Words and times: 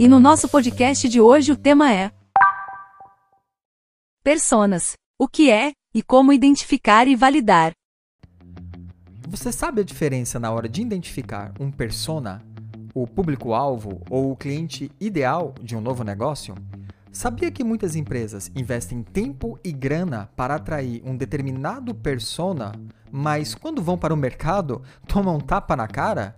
E 0.00 0.06
no 0.06 0.20
nosso 0.20 0.48
podcast 0.48 1.08
de 1.08 1.20
hoje 1.20 1.50
o 1.50 1.56
tema 1.56 1.92
é 1.92 2.12
Personas. 4.22 4.92
O 5.18 5.26
que 5.26 5.50
é 5.50 5.72
e 5.92 6.04
como 6.04 6.32
identificar 6.32 7.08
e 7.08 7.16
validar. 7.16 7.72
Você 9.28 9.50
sabe 9.50 9.80
a 9.80 9.84
diferença 9.84 10.38
na 10.38 10.52
hora 10.52 10.68
de 10.68 10.82
identificar 10.82 11.52
um 11.58 11.72
persona, 11.72 12.40
o 12.94 13.08
público-alvo 13.08 14.00
ou 14.08 14.30
o 14.30 14.36
cliente 14.36 14.88
ideal 15.00 15.52
de 15.60 15.76
um 15.76 15.80
novo 15.80 16.04
negócio? 16.04 16.54
Sabia 17.10 17.50
que 17.50 17.64
muitas 17.64 17.96
empresas 17.96 18.52
investem 18.54 19.02
tempo 19.02 19.58
e 19.64 19.72
grana 19.72 20.30
para 20.36 20.54
atrair 20.54 21.02
um 21.04 21.16
determinado 21.16 21.92
persona, 21.92 22.70
mas 23.10 23.52
quando 23.52 23.82
vão 23.82 23.98
para 23.98 24.14
o 24.14 24.16
mercado, 24.16 24.80
tomam 25.08 25.38
um 25.38 25.40
tapa 25.40 25.74
na 25.74 25.88
cara? 25.88 26.36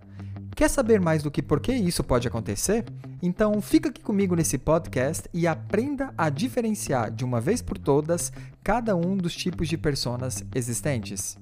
Quer 0.61 0.69
saber 0.69 1.01
mais 1.01 1.23
do 1.23 1.31
que 1.31 1.41
por 1.41 1.59
que 1.59 1.73
isso 1.73 2.03
pode 2.03 2.27
acontecer? 2.27 2.85
Então 3.19 3.59
fica 3.63 3.89
aqui 3.89 3.99
comigo 3.99 4.35
nesse 4.35 4.59
podcast 4.59 5.27
e 5.33 5.47
aprenda 5.47 6.13
a 6.15 6.29
diferenciar 6.29 7.09
de 7.09 7.25
uma 7.25 7.41
vez 7.41 7.63
por 7.63 7.79
todas 7.79 8.31
cada 8.63 8.95
um 8.95 9.17
dos 9.17 9.33
tipos 9.35 9.67
de 9.67 9.75
personas 9.75 10.43
existentes. 10.53 11.35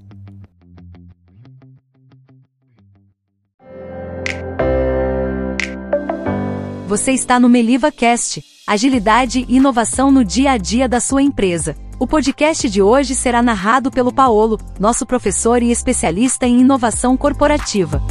Você 6.88 7.12
está 7.12 7.42
no 7.42 7.50
Meliva 7.50 7.92
Cast, 7.92 8.42
agilidade 8.66 9.46
e 9.50 9.58
inovação 9.58 10.12
no 10.12 10.24
dia 10.24 10.52
a 10.52 10.58
dia 10.58 10.88
da 10.88 11.02
sua 11.02 11.22
empresa. 11.22 11.76
O 12.00 12.08
podcast 12.08 12.70
de 12.70 12.82
hoje 12.82 13.14
será 13.14 13.42
narrado 13.42 13.92
pelo 13.92 14.14
Paolo, 14.14 14.58
nosso 14.80 15.06
professor 15.06 15.62
e 15.62 15.72
especialista 15.72 16.48
em 16.48 16.62
inovação 16.62 17.18
corporativa. 17.18 18.02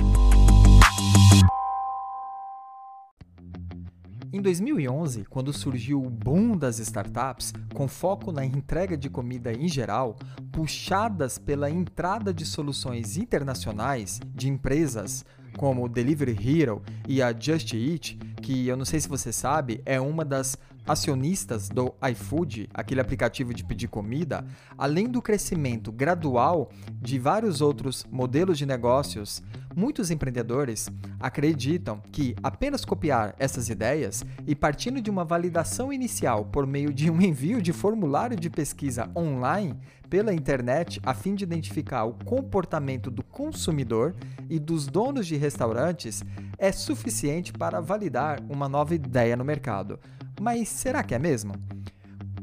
Em 4.31 4.43
2011, 4.43 5.25
quando 5.25 5.55
surgiu 5.55 6.03
o 6.03 6.11
boom 6.11 6.55
das 6.55 6.79
startups, 6.79 7.55
com 7.73 7.89
foco 7.89 8.31
na 8.31 8.45
entrega 8.45 8.95
de 8.95 9.09
comida 9.09 9.51
em 9.51 9.67
geral, 9.67 10.17
puxadas 10.53 11.39
pela 11.39 11.71
entrada 11.71 12.33
de 12.33 12.45
soluções 12.45 13.17
internacionais 13.17 14.21
de 14.35 14.51
empresas 14.51 15.25
como 15.57 15.89
Delivery 15.89 16.37
Hero 16.61 16.83
e 17.09 17.23
a 17.23 17.33
Just 17.33 17.73
Eat, 17.73 18.19
que 18.43 18.69
eu 18.69 18.77
não 18.77 18.85
sei 18.85 19.01
se 19.01 19.09
você 19.09 19.33
sabe, 19.33 19.81
é 19.87 19.99
uma 19.99 20.27
das 20.27 20.59
acionistas 20.89 21.69
do 21.69 21.95
iFood, 22.11 22.69
aquele 22.73 23.01
aplicativo 23.01 23.53
de 23.53 23.63
pedir 23.63 23.89
comida, 23.89 24.45
além 24.77 25.07
do 25.07 25.21
crescimento 25.21 25.93
gradual 25.93 26.71
de 27.01 27.19
vários 27.19 27.61
outros 27.61 28.07
modelos 28.11 28.57
de 28.57 28.65
negócios, 28.65 29.43
muitos 29.77 30.11
empreendedores 30.11 30.89
acreditam 31.21 32.01
que 32.11 32.35
apenas 32.43 32.85
copiar 32.85 33.35
essas 33.39 33.69
ideias 33.69 34.25
e 34.47 34.55
partindo 34.55 35.01
de 35.01 35.11
uma 35.11 35.25
validação 35.25 35.93
inicial 35.93 36.47
por 36.47 36.67
meio 36.67 36.93
de 36.93 37.11
um 37.11 37.21
envio 37.21 37.61
de 37.61 37.73
formulário 37.73 38.37
de 38.37 38.49
pesquisa 38.49 39.11
online 39.15 39.77
pela 40.09 40.33
internet 40.33 41.01
a 41.05 41.13
fim 41.13 41.35
de 41.35 41.45
identificar 41.45 42.05
o 42.05 42.15
comportamento 42.25 43.11
do 43.11 43.23
consumidor 43.23 44.15
e 44.49 44.59
dos 44.59 44.87
donos 44.87 45.27
de 45.27 45.37
restaurantes 45.37 46.25
é 46.57 46.73
suficiente 46.73 47.53
para 47.53 47.81
validar 47.81 48.41
uma 48.49 48.69
nova 48.69 48.95
ideia 48.95 49.37
no 49.37 49.45
mercado. 49.45 50.01
Mas 50.41 50.69
será 50.69 51.03
que 51.03 51.15
é 51.15 51.19
mesmo? 51.19 51.53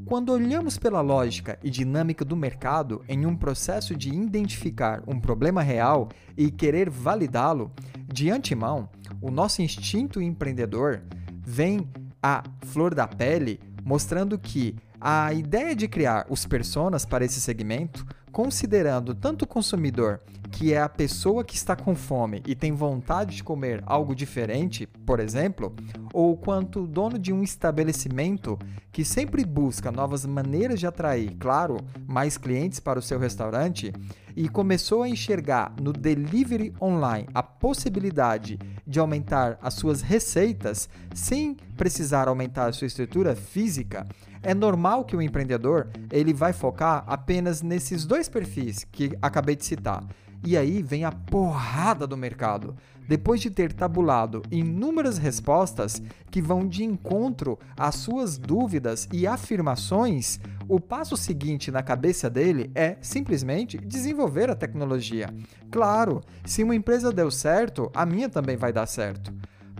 Quando 0.06 0.32
olhamos 0.32 0.78
pela 0.78 1.02
lógica 1.02 1.58
e 1.64 1.70
dinâmica 1.70 2.24
do 2.24 2.36
mercado 2.36 3.04
em 3.08 3.26
um 3.26 3.36
processo 3.36 3.96
de 3.96 4.10
identificar 4.10 5.02
um 5.08 5.20
problema 5.20 5.64
real 5.64 6.10
e 6.38 6.52
querer 6.52 6.90
validá-lo, 6.90 7.72
de 8.08 8.30
antemão, 8.30 8.88
o 9.20 9.32
nosso 9.32 9.64
instinto 9.64 10.22
empreendedor 10.22 11.02
vem 11.42 11.90
à 12.22 12.44
flor 12.62 12.94
da 12.94 13.08
pele, 13.08 13.60
mostrando 13.84 14.38
que 14.38 14.76
a 15.08 15.32
ideia 15.32 15.76
de 15.76 15.88
criar 15.88 16.26
os 16.32 16.48
personas 16.48 17.06
para 17.06 17.24
esse 17.24 17.40
segmento, 17.40 18.04
considerando 18.32 19.14
tanto 19.14 19.44
o 19.44 19.48
consumidor 19.48 20.20
que 20.52 20.74
é 20.74 20.82
a 20.82 20.90
pessoa 20.90 21.44
que 21.44 21.56
está 21.56 21.76
com 21.76 21.94
fome 21.94 22.42
e 22.48 22.56
tem 22.56 22.72
vontade 22.72 23.36
de 23.36 23.44
comer 23.44 23.84
algo 23.86 24.16
diferente, 24.16 24.88
por 25.06 25.20
exemplo, 25.20 25.76
ou 26.12 26.36
quanto 26.36 26.86
o 26.86 26.88
dono 26.88 27.20
de 27.20 27.32
um 27.32 27.44
estabelecimento 27.44 28.58
que 28.92 29.06
sempre 29.06 29.46
busca 29.46 29.92
novas 29.92 30.26
maneiras 30.26 30.80
de 30.80 30.88
atrair, 30.88 31.36
claro, 31.38 31.78
mais 32.08 32.36
clientes 32.36 32.80
para 32.80 32.98
o 32.98 33.02
seu 33.02 33.20
restaurante 33.20 33.94
e 34.36 34.50
começou 34.50 35.04
a 35.04 35.10
enxergar 35.10 35.76
no 35.80 35.94
delivery 35.94 36.74
online 36.82 37.28
a 37.32 37.44
possibilidade 37.44 38.58
de 38.88 39.00
aumentar 39.00 39.58
as 39.62 39.76
suas 39.76 40.02
receitas 40.02 40.90
sem 41.14 41.56
precisar 41.78 42.28
aumentar 42.28 42.74
sua 42.74 42.88
estrutura 42.88 43.36
física, 43.36 44.06
é 44.46 44.54
normal 44.54 45.04
que 45.04 45.16
o 45.16 45.22
empreendedor 45.22 45.90
ele 46.12 46.34
vai 46.34 46.54
focar 46.54 47.04
apenas 47.08 47.62
nesses 47.62 48.06
dois 48.06 48.30
perfis 48.30 48.86
que 48.92 49.12
acabei 49.22 49.56
de 49.56 49.66
citar 49.66 50.04
e 50.46 50.56
aí 50.56 50.84
vem 50.84 51.04
a 51.04 51.12
porrada 51.12 52.06
do 52.06 52.16
mercado. 52.16 52.76
Depois 53.08 53.42
de 53.42 53.50
ter 53.50 53.74
tabulado 53.74 54.44
inúmeras 54.52 55.18
respostas 55.18 56.02
que 56.32 56.42
vão 56.42 56.68
de 56.68 56.84
encontro 56.84 57.58
às 57.76 57.96
suas 57.96 58.38
dúvidas 58.38 59.08
e 59.12 59.28
afirmações, 59.28 60.40
o 60.68 60.80
passo 60.80 61.18
seguinte 61.18 61.72
na 61.72 61.84
cabeça 61.84 62.30
dele 62.30 62.72
é 62.74 62.98
simplesmente 63.02 63.78
desenvolver 63.78 64.50
a 64.50 64.56
tecnologia. 64.56 65.34
Claro, 65.72 66.22
se 66.46 66.64
uma 66.64 66.76
empresa 66.76 67.12
deu 67.12 67.30
certo, 67.30 67.92
a 67.94 68.06
minha 68.06 68.30
também 68.30 68.58
vai 68.58 68.72
dar 68.72 68.88
certo. 68.88 69.34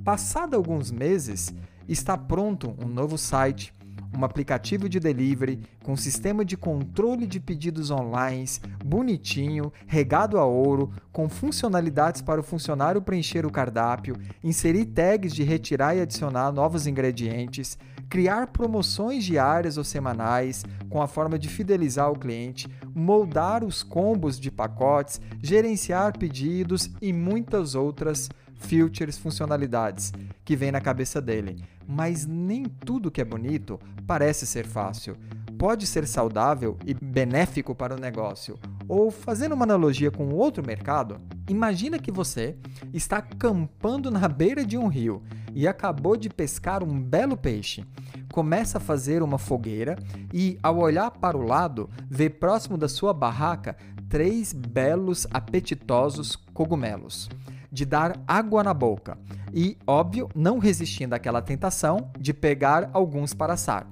Passado 0.04 0.56
alguns 0.56 0.92
meses, 0.92 1.54
está 1.88 2.16
pronto 2.16 2.76
um 2.84 2.88
novo 2.88 3.18
site, 3.18 3.74
um 4.14 4.24
aplicativo 4.24 4.90
de 4.90 5.00
delivery 5.00 5.62
com 5.84 5.96
sistema 5.96 6.44
de 6.44 6.58
controle 6.58 7.26
de 7.26 7.40
pedidos 7.40 7.92
online, 7.92 8.46
bonitinho, 8.84 9.72
regado 9.88 10.38
a 10.38 10.46
ouro, 10.46 10.92
com 11.12 11.30
funcionalidades 11.30 12.22
para 12.22 12.42
o 12.42 12.44
funcionário 12.44 13.02
preencher 13.02 13.46
o 13.46 13.52
cardápio, 13.52 14.18
inserir 14.44 14.86
tags 14.86 15.34
de 15.34 15.44
retirar 15.44 15.96
e 15.96 16.02
adicionar 16.02 16.52
novos 16.52 16.88
ingredientes, 16.88 17.78
criar 18.10 18.48
promoções 18.48 19.24
diárias 19.24 19.78
ou 19.78 19.84
semanais 19.84 20.64
com 20.90 21.02
a 21.02 21.08
forma 21.08 21.38
de 21.38 21.50
fidelizar 21.50 22.12
o 22.12 22.20
cliente, 22.20 22.70
moldar 22.94 23.64
os 23.64 23.84
combos 23.84 24.40
de 24.40 24.52
pacotes, 24.52 25.20
gerenciar 25.42 26.18
pedidos 26.18 26.90
e 27.02 27.12
muitas 27.12 27.76
outras 27.76 28.30
features, 28.56 29.18
funcionalidades 29.18 30.14
que 30.44 30.56
vem 30.56 30.72
na 30.72 30.82
cabeça 30.82 31.22
dele. 31.22 31.64
Mas 31.88 32.26
nem 32.26 32.64
tudo 32.64 33.12
que 33.12 33.22
é 33.22 33.26
bonito 33.26 33.80
parece 34.08 34.46
ser 34.46 34.66
fácil. 34.66 35.16
Pode 35.58 35.88
ser 35.88 36.06
saudável 36.06 36.78
e 36.86 36.94
benéfico 36.94 37.74
para 37.74 37.96
o 37.96 38.00
negócio. 38.00 38.60
Ou 38.88 39.10
fazendo 39.10 39.54
uma 39.54 39.64
analogia 39.64 40.12
com 40.12 40.30
outro 40.30 40.66
mercado, 40.66 41.20
imagina 41.50 41.98
que 41.98 42.12
você 42.12 42.56
está 42.94 43.18
acampando 43.18 44.12
na 44.12 44.28
beira 44.28 44.66
de 44.66 44.78
um 44.78 44.88
rio 44.88 45.24
e 45.54 45.68
acabou 45.68 46.18
de 46.18 46.30
pescar 46.30 46.84
um 46.84 47.02
belo 47.02 47.38
peixe. 47.38 47.86
Começa 48.32 48.78
a 48.78 48.82
fazer 48.82 49.24
uma 49.24 49.38
fogueira 49.38 49.98
e, 50.34 50.60
ao 50.62 50.78
olhar 50.78 51.10
para 51.10 51.38
o 51.38 51.48
lado, 51.48 51.90
vê 52.10 52.30
próximo 52.30 52.78
da 52.78 52.90
sua 52.90 53.14
barraca 53.14 53.78
três 54.10 54.52
belos, 54.52 55.26
apetitosos 55.32 56.36
cogumelos 56.54 57.30
de 57.76 57.86
dar 57.86 58.18
água 58.26 58.64
na 58.64 58.74
boca 58.74 59.18
e, 59.54 59.78
óbvio, 59.86 60.30
não 60.34 60.60
resistindo 60.60 61.14
àquela 61.14 61.42
tentação 61.42 62.10
de 62.18 62.34
pegar 62.34 62.90
alguns 62.94 63.34
para 63.34 63.54
assar. 63.54 63.86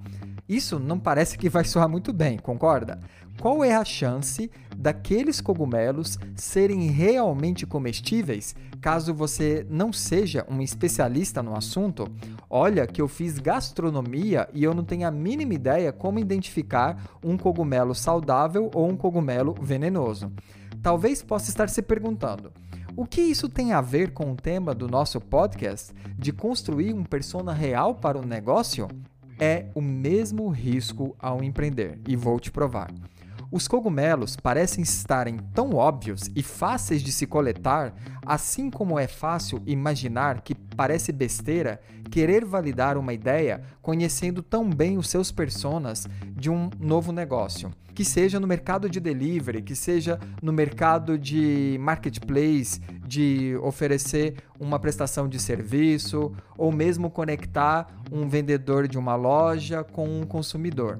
Isso 0.48 0.80
não 0.80 0.98
parece 0.98 1.38
que 1.38 1.50
vai 1.50 1.66
soar 1.66 1.90
muito 1.90 2.14
bem, 2.14 2.38
concorda? 2.38 3.00
Qual 3.42 3.64
é 3.64 3.76
a 3.76 3.84
chance 3.84 4.50
daqueles 4.78 5.42
cogumelos 5.42 6.18
serem 6.36 6.88
realmente 6.88 7.66
comestíveis 7.66 8.56
caso 8.80 9.14
você 9.14 9.66
não 9.70 9.92
seja 9.92 10.46
um 10.50 10.62
especialista 10.62 11.44
no 11.44 11.56
assunto? 11.56 12.08
Olha 12.50 12.88
que 12.88 13.02
eu 13.02 13.08
fiz 13.08 13.38
gastronomia 13.38 14.48
e 14.54 14.64
eu 14.64 14.74
não 14.74 14.84
tenho 14.84 15.08
a 15.08 15.12
mínima 15.12 15.54
ideia 15.54 15.92
como 15.92 16.20
identificar 16.20 17.02
um 17.24 17.38
cogumelo 17.38 17.94
saudável 17.94 18.70
ou 18.74 18.90
um 18.90 18.96
cogumelo 18.96 19.56
venenoso. 19.62 20.32
Talvez 20.82 21.22
possa 21.22 21.50
estar 21.50 21.70
se 21.70 21.82
perguntando: 21.82 22.52
o 22.96 23.06
que 23.06 23.22
isso 23.22 23.50
tem 23.50 23.72
a 23.74 23.82
ver 23.82 24.12
com 24.12 24.32
o 24.32 24.36
tema 24.36 24.76
do 24.76 24.88
nosso 24.88 25.20
podcast 25.20 25.94
de 26.18 26.32
construir 26.32 26.94
um 26.94 27.04
persona 27.04 27.52
real 27.52 27.96
para 27.96 28.18
o 28.18 28.26
negócio? 28.26 28.88
É 29.40 29.66
o 29.74 29.82
mesmo 29.82 30.48
risco 30.50 31.16
ao 31.20 31.44
empreender, 31.44 32.00
e 32.08 32.16
vou 32.16 32.40
te 32.40 32.52
provar. 32.52 32.92
Os 33.54 33.68
cogumelos 33.68 34.36
parecem 34.36 34.82
estarem 34.82 35.38
tão 35.54 35.76
óbvios 35.76 36.28
e 36.36 36.42
fáceis 36.42 37.04
de 37.04 37.12
se 37.12 37.28
coletar, 37.28 37.94
assim 38.26 38.68
como 38.72 38.98
é 38.98 39.06
fácil 39.06 39.62
imaginar 39.68 40.42
que 40.42 40.56
parece 40.56 41.12
besteira 41.12 41.80
querer 42.10 42.44
validar 42.46 42.98
uma 42.98 43.14
ideia 43.14 43.62
conhecendo 43.80 44.42
tão 44.42 44.68
bem 44.68 44.98
os 44.98 45.08
seus 45.08 45.32
personas 45.32 46.08
de 46.36 46.50
um 46.50 46.68
novo 46.80 47.12
negócio. 47.12 47.70
Que 47.94 48.04
seja 48.04 48.40
no 48.40 48.48
mercado 48.48 48.90
de 48.90 49.00
delivery, 49.00 49.62
que 49.62 49.76
seja 49.76 50.20
no 50.42 50.52
mercado 50.52 51.16
de 51.16 51.78
marketplace, 51.80 52.82
de 53.06 53.56
oferecer 53.62 54.34
uma 54.60 54.80
prestação 54.80 55.30
de 55.30 55.40
serviço, 55.40 56.34
ou 56.58 56.72
mesmo 56.72 57.08
conectar 57.08 58.02
um 58.12 58.28
vendedor 58.28 58.88
de 58.88 58.98
uma 58.98 59.16
loja 59.16 59.84
com 59.84 60.08
um 60.08 60.24
consumidor. 60.24 61.00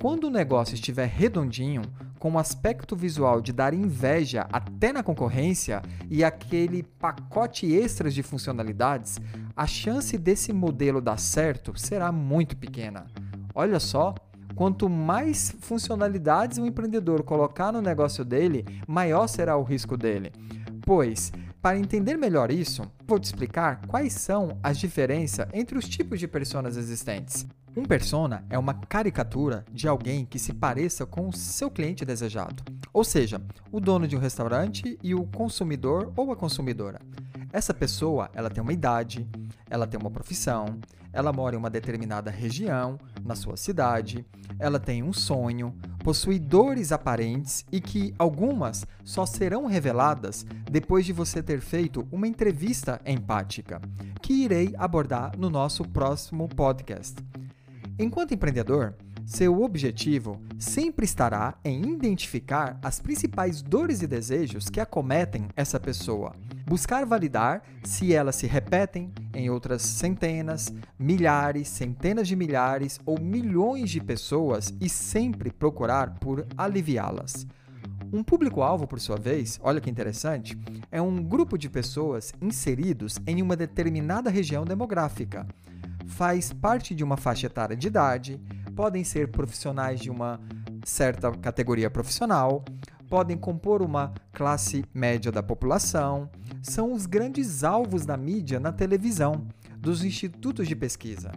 Quando 0.00 0.28
o 0.28 0.30
negócio 0.30 0.74
estiver 0.74 1.08
redondinho, 1.08 1.82
com 2.20 2.30
um 2.30 2.38
aspecto 2.38 2.94
visual 2.94 3.40
de 3.40 3.52
dar 3.52 3.74
inveja 3.74 4.46
até 4.52 4.92
na 4.92 5.02
concorrência 5.02 5.82
e 6.08 6.22
aquele 6.22 6.84
pacote 6.84 7.66
extras 7.66 8.14
de 8.14 8.22
funcionalidades, 8.22 9.18
a 9.56 9.66
chance 9.66 10.16
desse 10.16 10.52
modelo 10.52 11.00
dar 11.00 11.18
certo 11.18 11.76
será 11.76 12.12
muito 12.12 12.56
pequena. 12.56 13.08
Olha 13.52 13.80
só, 13.80 14.14
quanto 14.54 14.88
mais 14.88 15.52
funcionalidades 15.58 16.58
o 16.58 16.66
empreendedor 16.66 17.24
colocar 17.24 17.72
no 17.72 17.82
negócio 17.82 18.24
dele, 18.24 18.64
maior 18.86 19.26
será 19.26 19.56
o 19.56 19.64
risco 19.64 19.96
dele. 19.96 20.30
Pois, 20.82 21.32
para 21.60 21.76
entender 21.76 22.16
melhor 22.16 22.52
isso, 22.52 22.82
vou 23.04 23.18
te 23.18 23.24
explicar 23.24 23.84
quais 23.88 24.12
são 24.12 24.58
as 24.62 24.78
diferenças 24.78 25.48
entre 25.52 25.76
os 25.76 25.88
tipos 25.88 26.20
de 26.20 26.28
personas 26.28 26.76
existentes. 26.76 27.44
Um 27.78 27.84
persona 27.84 28.44
é 28.50 28.58
uma 28.58 28.74
caricatura 28.74 29.64
de 29.72 29.86
alguém 29.86 30.26
que 30.26 30.36
se 30.36 30.52
pareça 30.52 31.06
com 31.06 31.28
o 31.28 31.32
seu 31.32 31.70
cliente 31.70 32.04
desejado, 32.04 32.64
ou 32.92 33.04
seja, 33.04 33.40
o 33.70 33.78
dono 33.78 34.08
de 34.08 34.16
um 34.16 34.18
restaurante 34.18 34.98
e 35.00 35.14
o 35.14 35.24
consumidor 35.26 36.12
ou 36.16 36.32
a 36.32 36.36
consumidora. 36.36 37.00
Essa 37.52 37.72
pessoa, 37.72 38.30
ela 38.34 38.50
tem 38.50 38.60
uma 38.60 38.72
idade, 38.72 39.28
ela 39.70 39.86
tem 39.86 39.98
uma 39.98 40.10
profissão, 40.10 40.76
ela 41.12 41.32
mora 41.32 41.54
em 41.54 41.58
uma 41.58 41.70
determinada 41.70 42.32
região, 42.32 42.98
na 43.24 43.36
sua 43.36 43.56
cidade, 43.56 44.26
ela 44.58 44.80
tem 44.80 45.04
um 45.04 45.12
sonho, 45.12 45.72
possui 46.02 46.40
dores 46.40 46.90
aparentes 46.90 47.64
e 47.70 47.80
que 47.80 48.12
algumas 48.18 48.84
só 49.04 49.24
serão 49.24 49.66
reveladas 49.66 50.44
depois 50.68 51.06
de 51.06 51.12
você 51.12 51.40
ter 51.40 51.60
feito 51.60 52.08
uma 52.10 52.26
entrevista 52.26 53.00
empática, 53.06 53.80
que 54.20 54.32
irei 54.32 54.74
abordar 54.76 55.38
no 55.38 55.48
nosso 55.48 55.84
próximo 55.84 56.48
podcast. 56.48 57.14
Enquanto 58.00 58.32
empreendedor, 58.32 58.94
seu 59.26 59.60
objetivo 59.60 60.40
sempre 60.56 61.04
estará 61.04 61.58
em 61.64 61.82
identificar 61.82 62.78
as 62.80 63.00
principais 63.00 63.60
dores 63.60 64.02
e 64.02 64.06
desejos 64.06 64.70
que 64.70 64.78
acometem 64.78 65.48
essa 65.56 65.80
pessoa, 65.80 66.32
buscar 66.64 67.04
validar 67.04 67.60
se 67.82 68.14
elas 68.14 68.36
se 68.36 68.46
repetem 68.46 69.12
em 69.34 69.50
outras 69.50 69.82
centenas, 69.82 70.72
milhares, 70.96 71.66
centenas 71.66 72.28
de 72.28 72.36
milhares 72.36 73.00
ou 73.04 73.20
milhões 73.20 73.90
de 73.90 74.00
pessoas 74.00 74.72
e 74.80 74.88
sempre 74.88 75.50
procurar 75.50 76.20
por 76.20 76.46
aliviá-las. 76.56 77.48
Um 78.12 78.22
público-alvo, 78.22 78.86
por 78.86 79.00
sua 79.00 79.16
vez, 79.16 79.58
olha 79.60 79.80
que 79.80 79.90
interessante, 79.90 80.56
é 80.90 81.02
um 81.02 81.20
grupo 81.20 81.58
de 81.58 81.68
pessoas 81.68 82.32
inseridos 82.40 83.18
em 83.26 83.42
uma 83.42 83.56
determinada 83.56 84.30
região 84.30 84.64
demográfica 84.64 85.44
faz 86.08 86.52
parte 86.52 86.94
de 86.94 87.04
uma 87.04 87.16
faixa 87.16 87.46
etária 87.46 87.76
de 87.76 87.86
idade, 87.86 88.40
podem 88.74 89.04
ser 89.04 89.30
profissionais 89.30 90.00
de 90.00 90.10
uma 90.10 90.40
certa 90.84 91.30
categoria 91.32 91.90
profissional, 91.90 92.64
podem 93.08 93.36
compor 93.36 93.82
uma 93.82 94.12
classe 94.32 94.84
média 94.92 95.30
da 95.30 95.42
população, 95.42 96.28
são 96.62 96.92
os 96.92 97.06
grandes 97.06 97.62
alvos 97.62 98.04
da 98.04 98.16
mídia 98.16 98.58
na 98.58 98.72
televisão, 98.72 99.46
dos 99.78 100.04
institutos 100.04 100.66
de 100.66 100.74
pesquisa. 100.74 101.30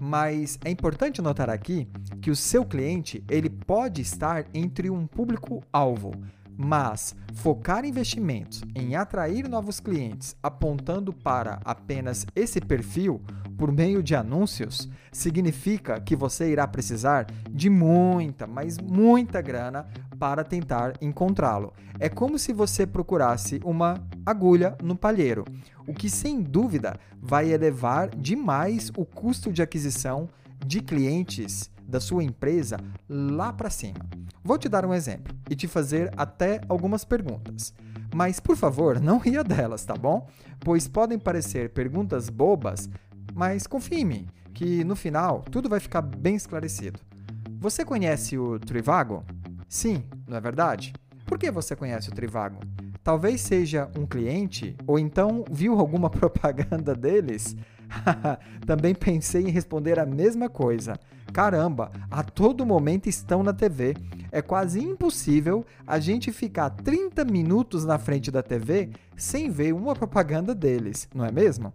Mas 0.00 0.58
é 0.64 0.70
importante 0.70 1.20
notar 1.20 1.50
aqui 1.50 1.88
que 2.22 2.30
o 2.30 2.36
seu 2.36 2.64
cliente 2.64 3.22
ele 3.28 3.50
pode 3.50 4.00
estar 4.00 4.46
entre 4.54 4.88
um 4.88 5.06
público-alvo, 5.06 6.12
mas 6.56 7.14
focar 7.34 7.84
investimentos 7.84 8.62
em 8.74 8.94
atrair 8.94 9.48
novos 9.48 9.80
clientes 9.80 10.36
apontando 10.42 11.12
para 11.12 11.60
apenas 11.64 12.26
esse 12.34 12.60
perfil 12.60 13.20
por 13.60 13.70
meio 13.70 14.02
de 14.02 14.14
anúncios 14.14 14.88
significa 15.12 16.00
que 16.00 16.16
você 16.16 16.50
irá 16.50 16.66
precisar 16.66 17.26
de 17.50 17.68
muita, 17.68 18.46
mas 18.46 18.78
muita 18.78 19.42
grana 19.42 19.86
para 20.18 20.42
tentar 20.42 20.94
encontrá-lo. 20.98 21.74
É 21.98 22.08
como 22.08 22.38
se 22.38 22.54
você 22.54 22.86
procurasse 22.86 23.60
uma 23.62 24.02
agulha 24.24 24.78
no 24.82 24.96
palheiro, 24.96 25.44
o 25.86 25.92
que 25.92 26.08
sem 26.08 26.40
dúvida 26.40 26.98
vai 27.20 27.52
elevar 27.52 28.08
demais 28.08 28.90
o 28.96 29.04
custo 29.04 29.52
de 29.52 29.60
aquisição 29.60 30.26
de 30.64 30.80
clientes 30.80 31.70
da 31.86 32.00
sua 32.00 32.24
empresa 32.24 32.78
lá 33.06 33.52
para 33.52 33.68
cima. 33.68 34.08
Vou 34.42 34.56
te 34.56 34.70
dar 34.70 34.86
um 34.86 34.94
exemplo 34.94 35.36
e 35.50 35.54
te 35.54 35.68
fazer 35.68 36.10
até 36.16 36.62
algumas 36.66 37.04
perguntas. 37.04 37.74
Mas, 38.14 38.40
por 38.40 38.56
favor, 38.56 38.98
não 38.98 39.18
ria 39.18 39.44
delas, 39.44 39.84
tá 39.84 39.94
bom? 39.94 40.26
Pois 40.60 40.88
podem 40.88 41.18
parecer 41.18 41.70
perguntas 41.70 42.28
bobas, 42.28 42.88
mas 43.34 43.66
confie 43.66 44.00
em 44.00 44.04
mim, 44.04 44.26
que 44.54 44.84
no 44.84 44.96
final 44.96 45.42
tudo 45.50 45.68
vai 45.68 45.80
ficar 45.80 46.02
bem 46.02 46.36
esclarecido. 46.36 47.00
Você 47.58 47.84
conhece 47.84 48.38
o 48.38 48.58
Trivago? 48.58 49.24
Sim, 49.68 50.04
não 50.26 50.36
é 50.36 50.40
verdade? 50.40 50.92
Por 51.26 51.38
que 51.38 51.50
você 51.50 51.76
conhece 51.76 52.08
o 52.08 52.12
Trivago? 52.12 52.58
Talvez 53.02 53.40
seja 53.40 53.90
um 53.96 54.06
cliente 54.06 54.76
ou 54.86 54.98
então 54.98 55.44
viu 55.50 55.78
alguma 55.78 56.08
propaganda 56.10 56.94
deles? 56.94 57.56
Também 58.66 58.94
pensei 58.94 59.42
em 59.42 59.50
responder 59.50 59.98
a 59.98 60.06
mesma 60.06 60.48
coisa. 60.48 60.98
Caramba, 61.32 61.90
a 62.10 62.22
todo 62.22 62.66
momento 62.66 63.08
estão 63.08 63.42
na 63.42 63.52
TV. 63.52 63.94
É 64.32 64.42
quase 64.42 64.80
impossível 64.80 65.64
a 65.86 65.98
gente 65.98 66.32
ficar 66.32 66.70
30 66.70 67.24
minutos 67.24 67.84
na 67.84 67.98
frente 67.98 68.30
da 68.30 68.42
TV 68.42 68.90
sem 69.16 69.50
ver 69.50 69.72
uma 69.72 69.94
propaganda 69.94 70.54
deles, 70.54 71.08
não 71.14 71.24
é 71.24 71.32
mesmo? 71.32 71.72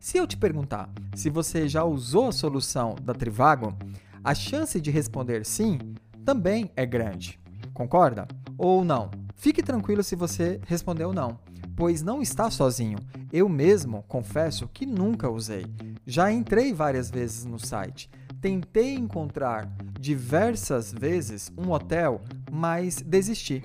Se 0.00 0.16
eu 0.16 0.26
te 0.26 0.36
perguntar 0.36 0.88
se 1.14 1.28
você 1.28 1.68
já 1.68 1.82
usou 1.82 2.28
a 2.28 2.32
solução 2.32 2.94
da 3.02 3.12
Trivago, 3.12 3.76
a 4.22 4.32
chance 4.32 4.80
de 4.80 4.90
responder 4.90 5.44
sim 5.44 5.78
também 6.24 6.70
é 6.76 6.86
grande. 6.86 7.40
Concorda? 7.74 8.28
Ou 8.56 8.84
não? 8.84 9.10
Fique 9.34 9.62
tranquilo 9.62 10.02
se 10.02 10.14
você 10.14 10.60
respondeu 10.66 11.12
não, 11.12 11.38
pois 11.76 12.02
não 12.02 12.22
está 12.22 12.48
sozinho. 12.48 12.98
Eu 13.32 13.48
mesmo 13.48 14.04
confesso 14.06 14.68
que 14.68 14.86
nunca 14.86 15.28
usei. 15.28 15.66
Já 16.06 16.30
entrei 16.30 16.72
várias 16.72 17.10
vezes 17.10 17.44
no 17.44 17.58
site, 17.58 18.08
tentei 18.40 18.94
encontrar 18.94 19.68
diversas 19.98 20.92
vezes 20.92 21.52
um 21.58 21.72
hotel, 21.72 22.20
mas 22.50 23.02
desisti. 23.02 23.62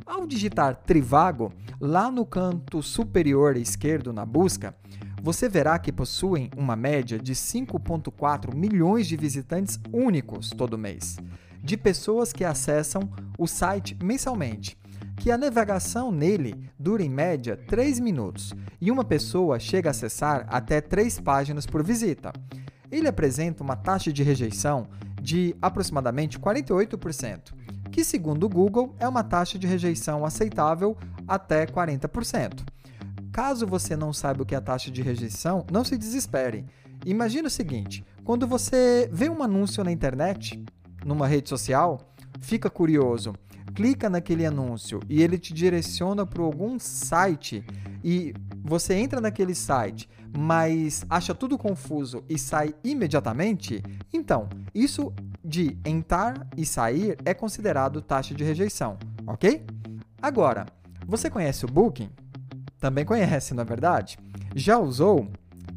Ao 0.05 0.27
digitar 0.27 0.75
Trivago, 0.75 1.53
lá 1.79 2.12
no 2.12 2.25
canto 2.25 2.84
superior 2.84 3.55
esquerdo 3.55 4.12
na 4.12 4.25
busca, 4.25 4.75
você 5.24 5.48
verá 5.48 5.79
que 5.79 5.91
possuem 5.91 6.51
uma 6.58 6.75
média 6.75 7.17
de 7.17 7.34
5,4 7.34 8.53
milhões 8.53 9.08
de 9.08 9.15
visitantes 9.15 9.79
únicos 9.93 10.50
todo 10.50 10.77
mês, 10.77 11.17
de 11.63 11.77
pessoas 11.77 12.34
que 12.34 12.43
acessam 12.43 13.10
o 13.38 13.48
site 13.48 13.98
mensalmente, 14.03 14.77
que 15.15 15.32
a 15.32 15.38
navegação 15.38 16.12
nele 16.12 16.70
dura 16.77 17.01
em 17.01 17.10
média 17.10 17.55
3 17.55 18.00
minutos 18.00 18.53
e 18.82 18.91
uma 18.91 19.05
pessoa 19.05 19.60
chega 19.60 19.89
a 19.89 19.91
acessar 19.91 20.46
até 20.50 20.82
3 20.82 21.22
páginas 21.22 21.65
por 21.65 21.82
visita. 21.82 22.34
Ele 22.91 23.08
apresenta 23.08 23.63
uma 23.63 23.75
taxa 23.75 24.12
de 24.12 24.22
rejeição 24.22 24.88
de 25.22 25.55
aproximadamente 25.62 26.38
48%, 26.38 27.53
que, 27.89 28.03
segundo 28.03 28.43
o 28.43 28.50
Google, 28.50 28.93
é 29.00 29.08
uma 29.08 29.24
taxa 29.24 29.58
de 29.58 29.65
rejeição 29.65 30.25
aceitável 30.25 30.98
até 31.25 31.65
40%. 31.65 32.62
Caso 33.32 33.65
você 33.65 33.96
não 33.96 34.12
saiba 34.12 34.43
o 34.43 34.46
que 34.46 34.53
é 34.53 34.58
a 34.58 34.62
taxa 34.62 34.91
de 34.91 35.01
rejeição, 35.01 35.65
não 35.72 35.84
se 35.84 35.98
desespere. 35.98 36.65
Imagina 37.05 37.48
o 37.48 37.51
seguinte: 37.51 38.05
quando 38.24 38.46
você 38.46 39.10
vê 39.12 39.29
um 39.29 39.41
anúncio 39.41 39.84
na 39.84 39.91
internet, 39.91 40.62
numa 41.05 41.27
rede 41.27 41.50
social, 41.50 42.00
fica 42.39 42.69
curioso, 42.69 43.33
clica 43.74 44.10
naquele 44.10 44.45
anúncio 44.45 45.00
e 45.10 45.22
ele 45.22 45.38
te 45.38 45.53
direciona 45.53 46.25
para 46.25 46.43
algum 46.43 46.77
site 46.79 47.63
e 48.03 48.33
você 48.63 48.93
entra 48.95 49.19
naquele 49.19 49.55
site, 49.55 50.10
mas 50.38 51.05
acha 51.10 51.33
tudo 51.33 51.57
confuso 51.57 52.24
e 52.29 52.38
sai 52.38 52.74
imediatamente, 52.83 53.81
então 54.12 54.50
isso 54.74 55.13
de 55.43 55.77
entrar 55.86 56.48
e 56.55 56.65
sair 56.65 57.17
é 57.25 57.33
considerado 57.33 58.01
taxa 58.01 58.33
de 58.33 58.43
rejeição, 58.43 58.98
ok? 59.27 59.65
Agora, 60.22 60.65
você 61.05 61.29
conhece 61.29 61.65
o 61.65 61.67
Booking? 61.67 62.10
Também 62.79 63.03
conhece, 63.03 63.53
não 63.53 63.62
é 63.62 63.65
verdade? 63.65 64.17
Já 64.55 64.77
usou? 64.77 65.27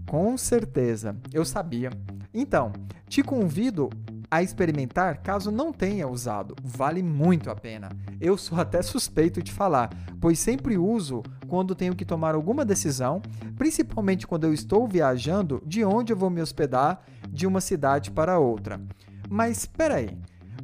Com 0.06 0.36
certeza, 0.36 1.16
eu 1.32 1.44
sabia. 1.44 1.90
Então, 2.32 2.72
te 3.08 3.22
convido 3.22 3.90
a 4.30 4.42
experimentar 4.42 5.22
caso 5.22 5.50
não 5.50 5.72
tenha 5.72 6.08
usado. 6.08 6.54
Vale 6.62 7.02
muito 7.02 7.50
a 7.50 7.54
pena. 7.54 7.88
Eu 8.20 8.36
sou 8.36 8.58
até 8.60 8.82
suspeito 8.82 9.42
de 9.42 9.52
falar, 9.52 9.90
pois 10.20 10.38
sempre 10.38 10.76
uso 10.76 11.22
quando 11.46 11.74
tenho 11.74 11.94
que 11.94 12.04
tomar 12.04 12.34
alguma 12.34 12.64
decisão, 12.64 13.22
principalmente 13.56 14.26
quando 14.26 14.44
eu 14.44 14.52
estou 14.52 14.86
viajando 14.86 15.62
de 15.64 15.84
onde 15.84 16.12
eu 16.12 16.16
vou 16.16 16.30
me 16.30 16.40
hospedar 16.40 17.02
de 17.28 17.46
uma 17.46 17.60
cidade 17.60 18.10
para 18.10 18.38
outra. 18.38 18.80
Mas 19.28 19.58
espera 19.58 19.96
aí, 19.96 20.16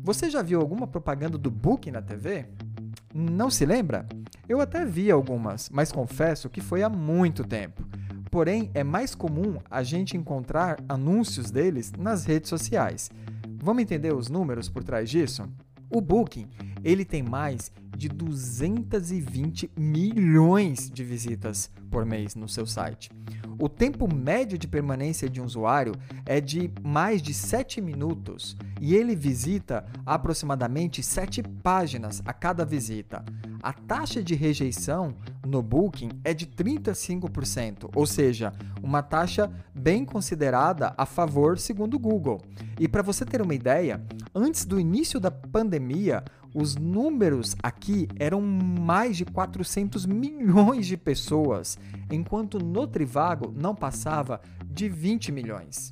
você 0.02 0.28
já 0.28 0.42
viu 0.42 0.60
alguma 0.60 0.86
propaganda 0.86 1.38
do 1.38 1.50
Booking 1.50 1.92
na 1.92 2.02
TV? 2.02 2.46
Não 3.14 3.50
se 3.50 3.64
lembra? 3.64 4.06
Eu 4.48 4.60
até 4.60 4.84
vi 4.84 5.10
algumas, 5.10 5.70
mas 5.70 5.92
confesso 5.92 6.50
que 6.50 6.60
foi 6.60 6.82
há 6.82 6.88
muito 6.88 7.44
tempo. 7.44 7.82
Porém, 8.30 8.70
é 8.72 8.82
mais 8.82 9.14
comum 9.14 9.58
a 9.70 9.82
gente 9.82 10.16
encontrar 10.16 10.78
anúncios 10.88 11.50
deles 11.50 11.92
nas 11.98 12.24
redes 12.24 12.48
sociais. 12.48 13.10
Vamos 13.64 13.82
entender 13.82 14.12
os 14.12 14.28
números 14.28 14.68
por 14.68 14.82
trás 14.82 15.08
disso? 15.08 15.48
O 15.94 16.00
Booking, 16.00 16.48
ele 16.82 17.04
tem 17.04 17.22
mais 17.22 17.70
de 17.94 18.08
220 18.08 19.70
milhões 19.76 20.90
de 20.90 21.04
visitas 21.04 21.70
por 21.90 22.06
mês 22.06 22.34
no 22.34 22.48
seu 22.48 22.66
site. 22.66 23.10
O 23.58 23.68
tempo 23.68 24.12
médio 24.12 24.56
de 24.56 24.66
permanência 24.66 25.28
de 25.28 25.40
um 25.40 25.44
usuário 25.44 25.94
é 26.24 26.40
de 26.40 26.72
mais 26.82 27.20
de 27.20 27.34
7 27.34 27.82
minutos 27.82 28.56
e 28.80 28.94
ele 28.94 29.14
visita 29.14 29.84
aproximadamente 30.06 31.02
7 31.02 31.42
páginas 31.62 32.22
a 32.24 32.32
cada 32.32 32.64
visita. 32.64 33.22
A 33.62 33.72
taxa 33.72 34.20
de 34.20 34.34
rejeição 34.34 35.14
no 35.46 35.62
Booking 35.62 36.08
é 36.24 36.34
de 36.34 36.46
35%, 36.46 37.90
ou 37.94 38.06
seja, 38.06 38.52
uma 38.82 39.02
taxa 39.02 39.52
bem 39.72 40.04
considerada 40.04 40.92
a 40.96 41.06
favor 41.06 41.58
segundo 41.58 41.94
o 41.94 42.00
Google. 42.00 42.40
E 42.80 42.88
para 42.88 43.02
você 43.02 43.24
ter 43.24 43.40
uma 43.40 43.54
ideia, 43.54 44.04
antes 44.34 44.64
do 44.64 44.78
início 44.78 45.20
da 45.20 45.30
pandemia, 45.30 46.24
os 46.54 46.76
números 46.76 47.56
aqui 47.62 48.08
eram 48.18 48.40
mais 48.40 49.16
de 49.16 49.24
400 49.24 50.04
milhões 50.06 50.86
de 50.86 50.96
pessoas, 50.96 51.78
enquanto 52.10 52.58
no 52.58 52.86
Trivago 52.86 53.52
não 53.56 53.74
passava 53.74 54.40
de 54.66 54.88
20 54.88 55.32
milhões. 55.32 55.90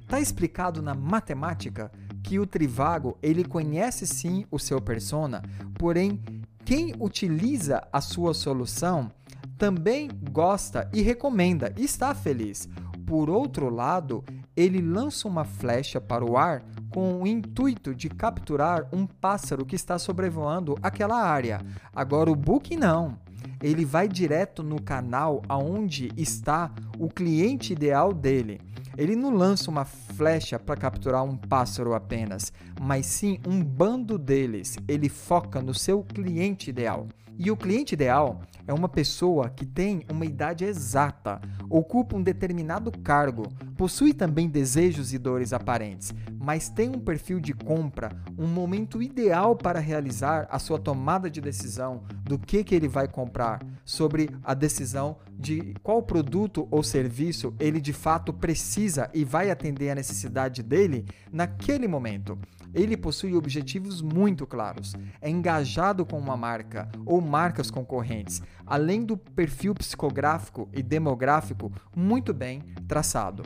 Está 0.00 0.20
explicado 0.20 0.82
na 0.82 0.94
matemática 0.94 1.90
que 2.22 2.38
o 2.38 2.46
Trivago 2.46 3.16
ele 3.22 3.44
conhece 3.44 4.06
sim 4.06 4.44
o 4.50 4.58
seu 4.58 4.80
persona, 4.80 5.42
porém 5.78 6.20
quem 6.64 6.94
utiliza 7.00 7.86
a 7.92 8.00
sua 8.00 8.34
solução 8.34 9.10
também 9.56 10.10
gosta 10.30 10.90
e 10.92 11.02
recomenda 11.02 11.72
e 11.76 11.84
está 11.84 12.14
feliz. 12.14 12.68
Por 13.06 13.30
outro 13.30 13.68
lado, 13.68 14.24
ele 14.56 14.80
lança 14.80 15.26
uma 15.26 15.44
flecha 15.44 16.00
para 16.00 16.24
o 16.24 16.36
ar 16.36 16.64
com 16.92 17.22
o 17.22 17.26
intuito 17.26 17.94
de 17.94 18.08
capturar 18.08 18.88
um 18.92 19.06
pássaro 19.06 19.64
que 19.64 19.74
está 19.76 19.98
sobrevoando 19.98 20.78
aquela 20.82 21.22
área. 21.22 21.60
Agora 21.94 22.30
o 22.30 22.36
Book 22.36 22.76
não. 22.76 23.18
Ele 23.62 23.84
vai 23.84 24.08
direto 24.08 24.62
no 24.62 24.80
canal 24.80 25.42
aonde 25.48 26.10
está 26.16 26.70
o 26.98 27.08
cliente 27.08 27.72
ideal 27.72 28.12
dele. 28.12 28.60
Ele 28.96 29.16
não 29.16 29.30
lança 29.30 29.70
uma 29.70 29.84
flecha 29.84 30.58
para 30.58 30.76
capturar 30.76 31.24
um 31.24 31.36
pássaro 31.36 31.94
apenas, 31.94 32.52
mas 32.80 33.06
sim 33.06 33.38
um 33.46 33.62
bando 33.64 34.18
deles. 34.18 34.76
Ele 34.86 35.08
foca 35.08 35.62
no 35.62 35.72
seu 35.72 36.02
cliente 36.02 36.70
ideal. 36.70 37.08
E 37.38 37.50
o 37.50 37.56
cliente 37.56 37.94
ideal 37.94 38.42
é 38.66 38.72
uma 38.72 38.88
pessoa 38.88 39.48
que 39.48 39.66
tem 39.66 40.04
uma 40.10 40.24
idade 40.24 40.64
exata, 40.64 41.40
ocupa 41.68 42.16
um 42.16 42.22
determinado 42.22 42.90
cargo, 42.98 43.48
possui 43.76 44.12
também 44.12 44.48
desejos 44.48 45.12
e 45.12 45.18
dores 45.18 45.52
aparentes, 45.52 46.14
mas 46.38 46.68
tem 46.68 46.90
um 46.90 47.00
perfil 47.00 47.40
de 47.40 47.52
compra, 47.52 48.10
um 48.38 48.46
momento 48.46 49.02
ideal 49.02 49.56
para 49.56 49.80
realizar 49.80 50.46
a 50.50 50.58
sua 50.58 50.78
tomada 50.78 51.30
de 51.30 51.40
decisão 51.40 52.02
do 52.24 52.38
que, 52.38 52.64
que 52.64 52.74
ele 52.74 52.88
vai 52.88 53.08
comprar, 53.08 53.60
sobre 53.84 54.30
a 54.44 54.54
decisão 54.54 55.16
de 55.32 55.74
qual 55.82 56.02
produto 56.02 56.68
ou 56.70 56.82
serviço 56.82 57.54
ele 57.58 57.80
de 57.80 57.92
fato 57.92 58.32
precisa 58.32 59.10
e 59.12 59.24
vai 59.24 59.50
atender 59.50 59.90
a 59.90 59.94
necessidade 59.94 60.62
dele 60.62 61.04
naquele 61.32 61.88
momento. 61.88 62.38
Ele 62.74 62.96
possui 62.96 63.34
objetivos 63.34 64.00
muito 64.00 64.46
claros, 64.46 64.94
é 65.20 65.28
engajado 65.28 66.06
com 66.06 66.18
uma 66.18 66.36
marca 66.36 66.88
ou 67.04 67.20
marcas 67.20 67.70
concorrentes, 67.70 68.42
além 68.66 69.04
do 69.04 69.16
perfil 69.16 69.74
psicográfico 69.74 70.68
e 70.72 70.82
demográfico 70.82 71.72
muito 71.94 72.32
bem 72.32 72.62
traçado. 72.88 73.42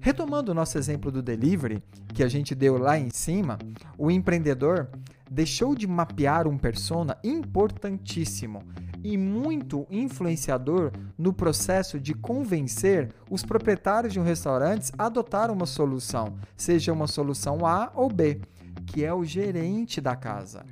Retomando 0.00 0.50
o 0.50 0.54
nosso 0.54 0.76
exemplo 0.78 1.12
do 1.12 1.22
delivery, 1.22 1.82
que 2.12 2.24
a 2.24 2.28
gente 2.28 2.54
deu 2.54 2.76
lá 2.76 2.98
em 2.98 3.08
cima, 3.10 3.58
o 3.96 4.10
empreendedor 4.10 4.88
deixou 5.30 5.74
de 5.74 5.86
mapear 5.86 6.48
um 6.48 6.58
persona 6.58 7.16
importantíssimo 7.22 8.62
e 9.04 9.16
muito 9.16 9.86
influenciador 9.90 10.92
no 11.18 11.32
processo 11.32 11.98
de 11.98 12.14
convencer 12.14 13.10
os 13.30 13.44
proprietários 13.44 14.12
de 14.12 14.20
um 14.20 14.24
restaurante 14.24 14.92
a 14.96 15.06
adotar 15.06 15.50
uma 15.50 15.66
solução, 15.66 16.36
seja 16.56 16.92
uma 16.92 17.06
solução 17.06 17.66
A 17.66 17.90
ou 17.94 18.08
B 18.08 18.40
que 18.86 19.04
é 19.04 19.12
o 19.12 19.24
gerente 19.24 20.00
da 20.00 20.16
casa, 20.16 20.64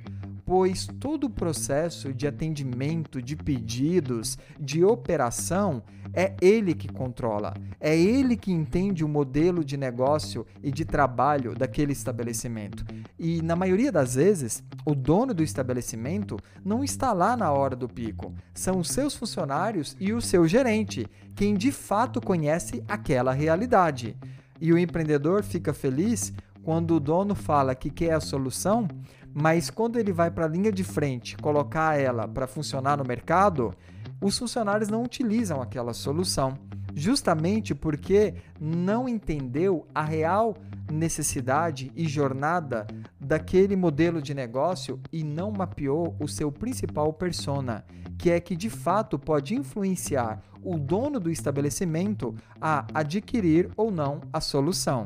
pois 0.45 0.85
todo 0.99 1.25
o 1.25 1.29
processo 1.29 2.13
de 2.13 2.27
atendimento, 2.27 3.21
de 3.21 3.35
pedidos, 3.35 4.37
de 4.59 4.83
operação 4.83 5.81
é 6.13 6.35
ele 6.41 6.73
que 6.73 6.89
controla, 6.89 7.53
é 7.79 7.97
ele 7.97 8.35
que 8.35 8.51
entende 8.51 9.03
o 9.03 9.07
modelo 9.07 9.63
de 9.63 9.77
negócio 9.77 10.45
e 10.61 10.69
de 10.69 10.83
trabalho 10.83 11.55
daquele 11.55 11.93
estabelecimento. 11.93 12.83
E 13.17 13.41
na 13.41 13.55
maioria 13.55 13.91
das 13.91 14.15
vezes, 14.15 14.61
o 14.85 14.93
dono 14.93 15.33
do 15.33 15.41
estabelecimento 15.41 16.37
não 16.65 16.83
está 16.83 17.13
lá 17.13 17.37
na 17.37 17.51
hora 17.51 17.75
do 17.75 17.87
pico, 17.87 18.33
são 18.53 18.79
os 18.79 18.89
seus 18.89 19.15
funcionários 19.15 19.95
e 19.99 20.11
o 20.11 20.21
seu 20.21 20.45
gerente, 20.47 21.07
quem 21.33 21.53
de 21.55 21.71
fato 21.71 22.19
conhece 22.19 22.83
aquela 22.89 23.31
realidade. 23.31 24.17
E 24.59 24.73
o 24.73 24.77
empreendedor 24.77 25.43
fica 25.43 25.73
feliz 25.73 26.33
quando 26.63 26.95
o 26.95 26.99
dono 26.99 27.35
fala 27.35 27.75
que 27.75 27.89
quer 27.89 28.13
a 28.13 28.19
solução, 28.19 28.87
mas 29.33 29.69
quando 29.69 29.97
ele 29.97 30.11
vai 30.11 30.29
para 30.29 30.45
a 30.45 30.49
linha 30.49 30.71
de 30.71 30.83
frente 30.83 31.37
colocar 31.37 31.99
ela 31.99 32.27
para 32.27 32.47
funcionar 32.47 32.97
no 32.97 33.05
mercado, 33.05 33.73
os 34.21 34.37
funcionários 34.37 34.89
não 34.89 35.03
utilizam 35.03 35.61
aquela 35.61 35.93
solução, 35.93 36.57
justamente 36.93 37.73
porque 37.73 38.35
não 38.59 39.07
entendeu 39.07 39.87
a 39.95 40.03
real 40.03 40.55
necessidade 40.91 41.91
e 41.95 42.07
jornada 42.07 42.85
daquele 43.19 43.75
modelo 43.75 44.21
de 44.21 44.33
negócio 44.33 44.99
e 45.11 45.23
não 45.23 45.51
mapeou 45.51 46.15
o 46.19 46.27
seu 46.27 46.51
principal 46.51 47.13
persona, 47.13 47.85
que 48.17 48.29
é 48.29 48.39
que 48.39 48.55
de 48.55 48.69
fato 48.69 49.17
pode 49.17 49.55
influenciar 49.55 50.41
o 50.61 50.77
dono 50.77 51.19
do 51.19 51.31
estabelecimento 51.31 52.35
a 52.59 52.85
adquirir 52.93 53.71
ou 53.75 53.89
não 53.89 54.21
a 54.31 54.41
solução. 54.41 55.03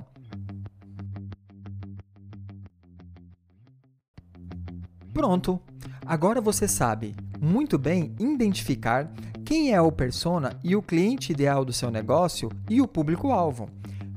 Pronto! 5.15 5.61
Agora 6.05 6.41
você 6.41 6.67
sabe 6.67 7.15
muito 7.39 7.77
bem 7.77 8.13
identificar 8.19 9.09
quem 9.45 9.73
é 9.73 9.79
o 9.79 9.89
persona 9.89 10.59
e 10.61 10.75
o 10.75 10.81
cliente 10.81 11.31
ideal 11.31 11.63
do 11.63 11.71
seu 11.71 11.89
negócio 11.89 12.51
e 12.69 12.81
o 12.81 12.87
público-alvo. 12.87 13.69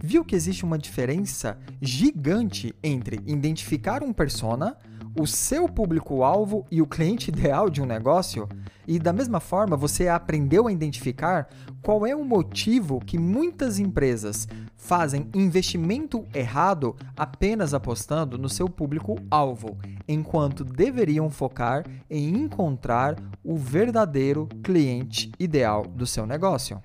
Viu 0.02 0.24
que 0.24 0.34
existe 0.34 0.64
uma 0.64 0.76
diferença 0.76 1.56
gigante 1.80 2.74
entre 2.82 3.20
identificar 3.28 4.02
um 4.02 4.12
persona, 4.12 4.76
o 5.16 5.24
seu 5.24 5.68
público-alvo 5.68 6.66
e 6.68 6.82
o 6.82 6.86
cliente 6.86 7.30
ideal 7.30 7.70
de 7.70 7.80
um 7.80 7.86
negócio? 7.86 8.48
E 8.84 8.98
da 8.98 9.12
mesma 9.12 9.38
forma, 9.38 9.76
você 9.76 10.08
aprendeu 10.08 10.66
a 10.66 10.72
identificar 10.72 11.48
qual 11.80 12.04
é 12.04 12.16
o 12.16 12.24
motivo 12.24 12.98
que 12.98 13.18
muitas 13.18 13.78
empresas 13.78 14.48
fazem 14.78 15.28
investimento 15.34 16.24
errado 16.32 16.96
apenas 17.16 17.74
apostando 17.74 18.38
no 18.38 18.48
seu 18.48 18.68
público-alvo, 18.70 19.76
enquanto 20.06 20.64
deveriam 20.64 21.28
focar 21.28 21.84
em 22.08 22.28
encontrar 22.28 23.16
o 23.44 23.56
verdadeiro 23.56 24.48
cliente 24.62 25.30
ideal 25.38 25.82
do 25.82 26.06
seu 26.06 26.24
negócio. 26.24 26.80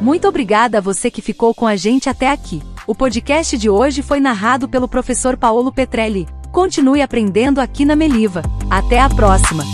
Muito 0.00 0.28
obrigada 0.28 0.78
a 0.78 0.80
você 0.80 1.10
que 1.10 1.22
ficou 1.22 1.54
com 1.54 1.66
a 1.66 1.74
gente 1.76 2.08
até 2.08 2.30
aqui. 2.30 2.60
O 2.86 2.94
podcast 2.94 3.56
de 3.56 3.70
hoje 3.70 4.02
foi 4.02 4.18
narrado 4.20 4.68
pelo 4.68 4.88
professor 4.88 5.36
Paulo 5.36 5.72
Petrelli. 5.72 6.26
Continue 6.50 7.00
aprendendo 7.00 7.60
aqui 7.60 7.84
na 7.84 7.96
Meliva. 7.96 8.42
Até 8.68 9.00
a 9.00 9.08
próxima! 9.08 9.64